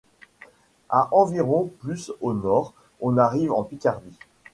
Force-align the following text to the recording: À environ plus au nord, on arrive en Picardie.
À 0.89 1.09
environ 1.11 1.69
plus 1.79 2.11
au 2.21 2.33
nord, 2.33 2.73
on 3.01 3.19
arrive 3.19 3.51
en 3.51 3.61
Picardie. 3.63 4.17